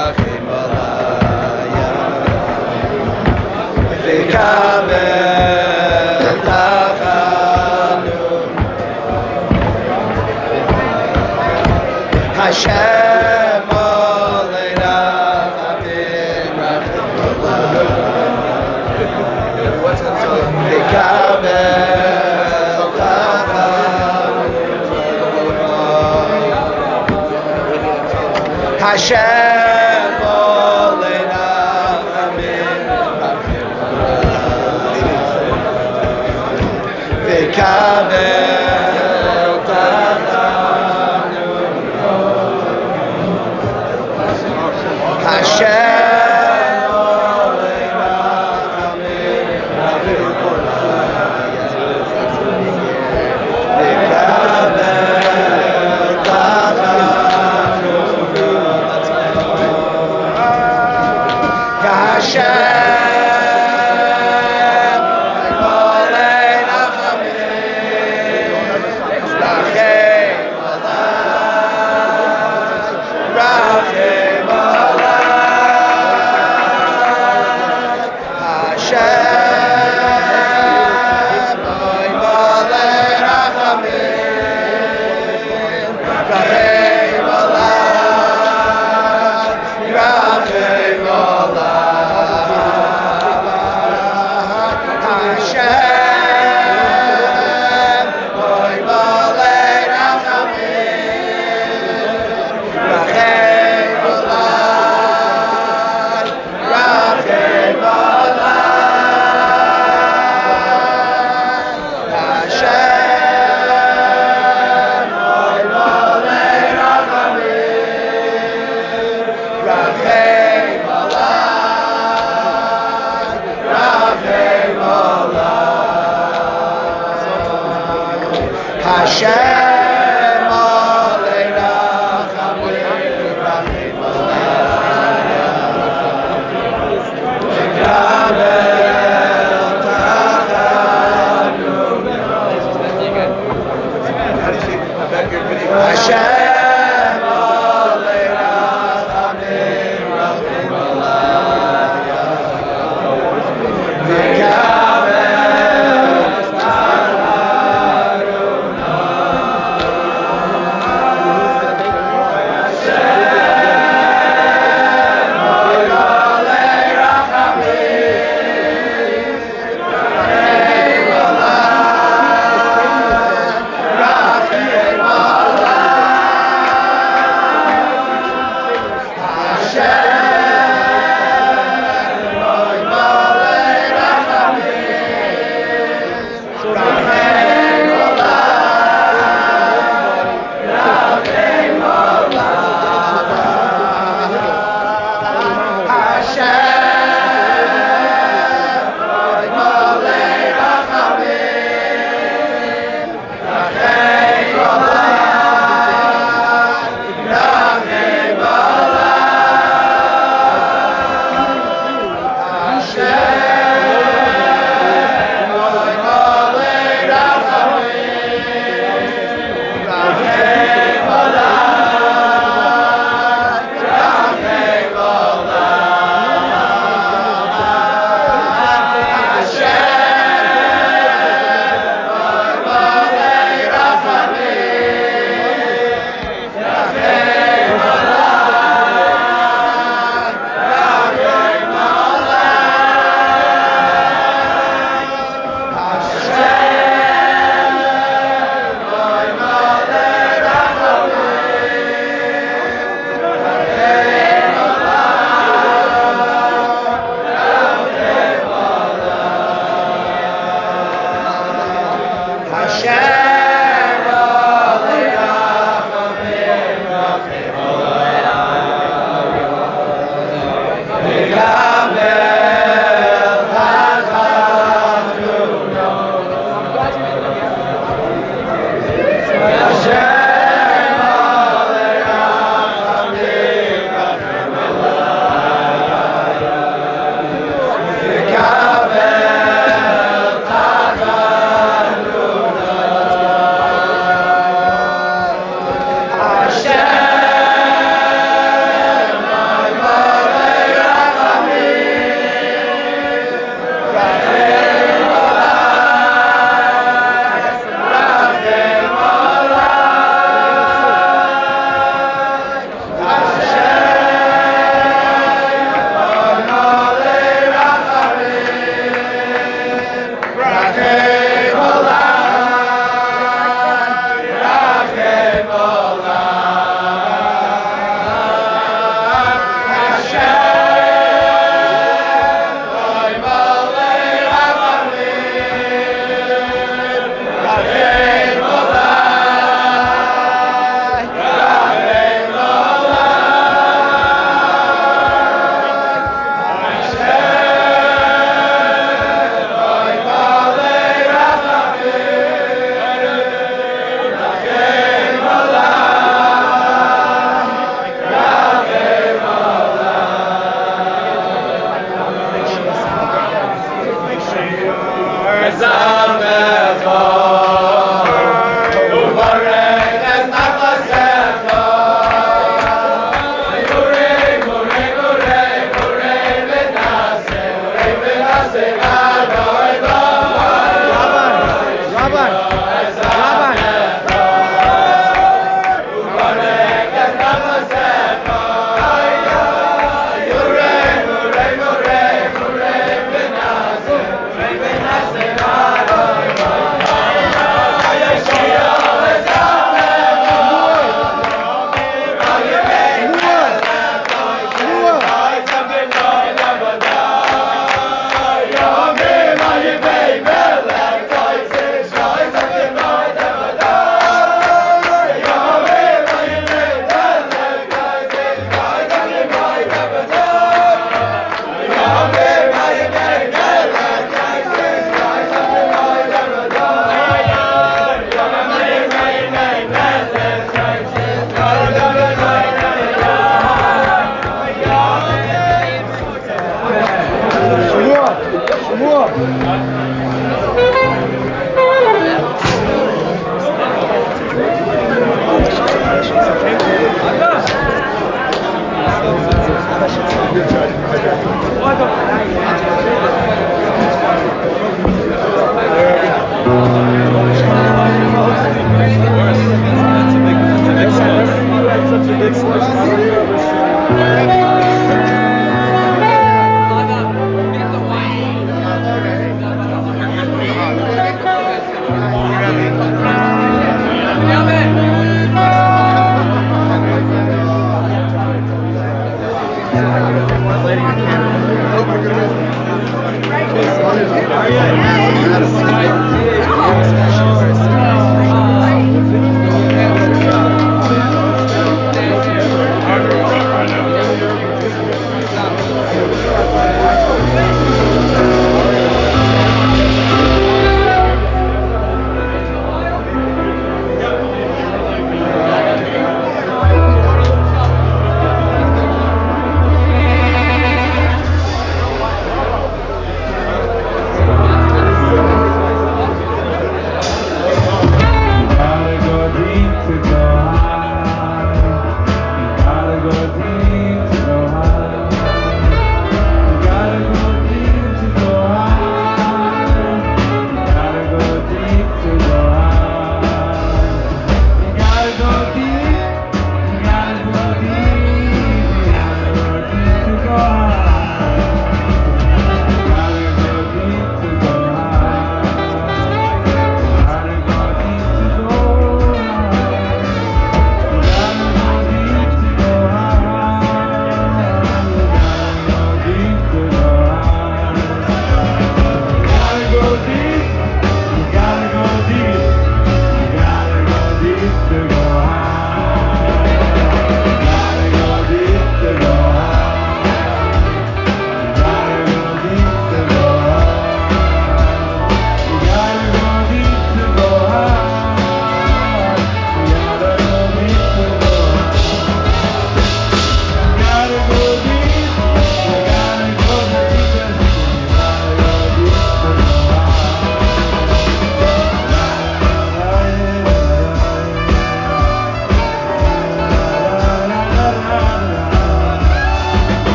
[29.11, 29.60] Hashem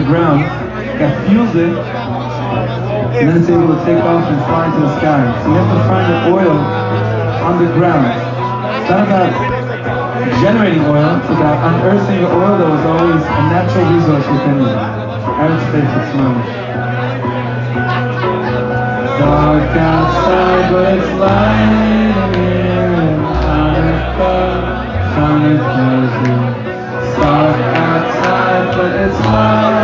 [0.00, 0.40] the ground
[0.96, 1.76] that fuels it,
[3.20, 5.20] and then it's able to take off and fly into the sky.
[5.44, 6.56] So you have to find the oil
[7.44, 8.08] underground.
[8.80, 9.28] It's not about
[10.40, 14.72] generating oil, it's about unearthing the oil that was always a natural resource within you.
[15.36, 16.48] Eretz Basics moment.
[19.20, 23.20] Dark outside, but it's light in here.
[23.44, 24.64] Hanukkah,
[25.12, 26.48] Hanukkah's here.
[27.20, 29.79] Dark outside, but it's light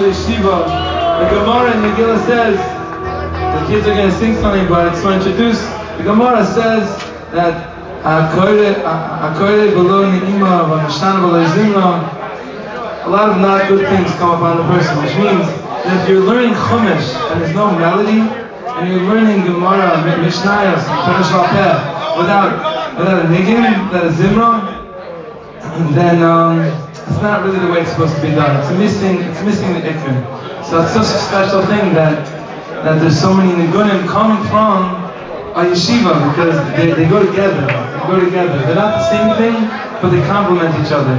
[0.00, 1.20] musical yeshiva.
[1.20, 5.04] The Gemara in Megillah says, the kids are going to sing something, but I just
[5.04, 5.60] want to introduce.
[5.98, 6.88] The Gemara says
[7.32, 7.68] that
[8.02, 8.74] Akoyle
[9.74, 14.96] below Ni'ima, Vamishana below Zimra, a lot of not good things come upon the person,
[15.02, 15.46] which means
[15.84, 21.32] that if you're learning Chumash and there's no melody, and you're learning Gemara, Mishnayos, Peresh
[22.16, 24.80] without, without a nigim, without a zimra,
[25.94, 28.54] then um, it's not really the way it's supposed to be done.
[28.62, 30.64] It's missing, it's missing the ikar.
[30.64, 32.22] So it's such a special thing that
[32.86, 34.94] that there's so many nigunim coming from
[35.58, 37.66] a yeshiva because they, they go together.
[37.66, 38.56] They go together.
[38.64, 39.58] They're not the same thing,
[40.00, 41.12] but they complement each other.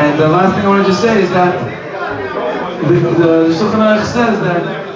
[0.00, 1.54] And the last thing I want to just say is that
[2.82, 4.86] the, the Shulchan Aruch says that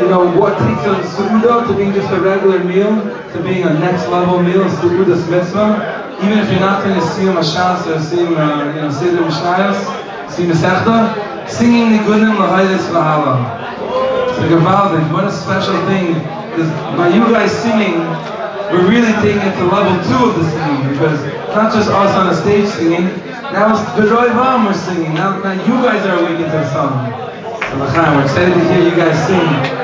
[0.00, 2.88] you know, what takes a su'uda to being just a regular meal,
[3.32, 7.36] to being a next level meal, su'uda's mitzvah, even if you're not doing a siyum
[7.40, 9.80] hashas or a siyum, uh, you know, seder mishnayos,
[10.28, 13.60] siyum esechta, singing the gunim lahaylis lahala.
[14.28, 15.12] It's a valdik.
[15.12, 16.14] What a special thing.
[16.50, 18.00] Because by you guys singing,
[18.72, 20.92] we're really taking it to level two of the singing.
[20.92, 23.06] Because it's not just us on a stage singing,
[23.52, 25.14] now it's B'rov Am we're singing.
[25.14, 27.10] Now, now you guys are awakened to the song.
[27.70, 29.80] So, we're excited to hear you guys sing.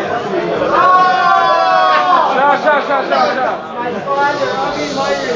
[3.75, 5.35] My father, Avi Meyer,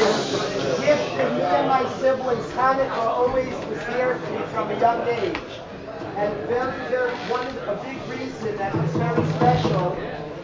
[0.79, 5.05] gift that he and my siblings, Hanukkah, always was there to me from a young
[5.07, 5.37] age.
[6.15, 9.91] And very, very, one, a big reason that was very special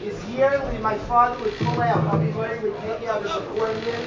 [0.04, 4.02] is yearly my father would pull out, Avi Meyer would take out his accordion,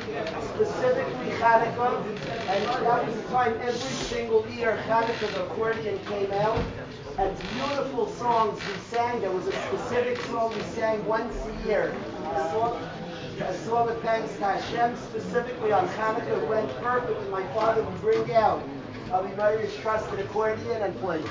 [0.54, 2.04] specifically Hanukkah,
[2.48, 6.62] and that was the time every single year Hanukkah, the accordion came out
[7.18, 9.20] and beautiful songs we sang.
[9.20, 11.94] There was a specific song we sang once a year.
[13.38, 16.42] The thanks to Hashem specifically on Hanukkah.
[16.42, 17.30] It went perfect.
[17.30, 18.62] my father would bring out
[19.10, 21.22] Avi Meir's trusted accordion and play.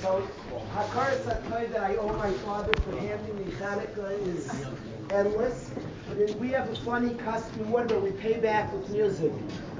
[0.00, 0.26] So
[0.74, 4.66] Hakaras Hatov that I owe my father for handing me Hanukkah is
[5.10, 5.70] endless.
[6.08, 9.32] But we have a funny custom where we pay back with music.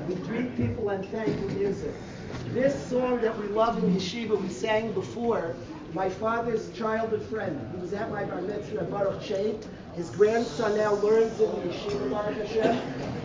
[0.09, 1.95] We greet people and thank with music.
[2.53, 5.55] This song that we love in Yeshiva, we sang before,
[5.95, 7.59] my father's childhood friend.
[7.75, 9.65] He was at my bar mitzvah Baruch Chait.
[9.95, 12.77] His grandson now learns in the Yeshiva Baruch Hashem.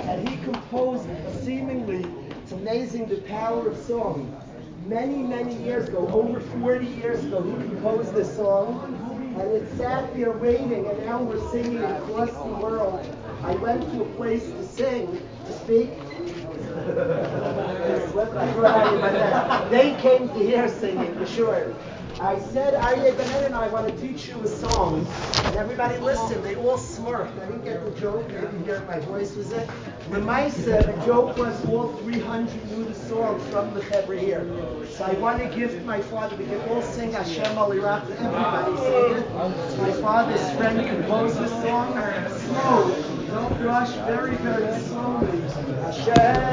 [0.01, 1.08] And he composed
[1.43, 4.39] seemingly, it's amazing the power of song.
[4.86, 8.99] Many, many years ago, over 40 years ago, he composed this song.
[9.39, 13.04] And it sat there waiting, and now we're singing across the world.
[13.41, 15.89] I went to a place to sing, to speak,
[19.70, 21.74] they came to hear singing, for sure.
[22.20, 25.06] I said, Aryeh Ben and I want to teach you a song.
[25.46, 26.44] And everybody listened.
[26.44, 27.38] They all smirked.
[27.40, 28.28] I didn't get the joke.
[28.30, 29.68] Maybe hear my voice was it.
[30.12, 34.46] The mice said the joke was all 300 knew the song from the Hebrew here.
[34.92, 36.36] So I want to gift my father.
[36.36, 38.10] We can all sing Hashem Alirach.
[38.12, 39.78] Everybody sing it.
[39.78, 43.12] My father's friend composed this song.
[43.34, 45.42] Don't rush very, very slowly.
[45.82, 46.44] Hashem.